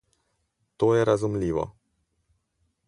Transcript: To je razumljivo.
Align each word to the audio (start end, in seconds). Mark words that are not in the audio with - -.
To 0.77 0.87
je 0.95 1.03
razumljivo. 1.11 1.67